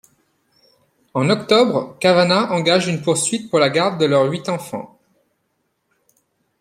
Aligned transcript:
En 1.13 1.29
octobre, 1.29 1.95
Cavanagh 1.99 2.51
engage 2.51 2.87
une 2.87 3.03
poursuite 3.03 3.51
pour 3.51 3.59
la 3.59 3.69
garde 3.69 3.99
de 4.01 4.05
leurs 4.07 4.25
huit 4.31 4.49
enfants. 4.49 4.99